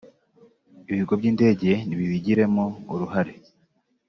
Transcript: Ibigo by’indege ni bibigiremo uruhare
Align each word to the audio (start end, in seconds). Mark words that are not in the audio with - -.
Ibigo 0.91 1.13
by’indege 1.19 1.71
ni 1.85 1.93
bibigiremo 1.99 2.63
uruhare 2.93 3.33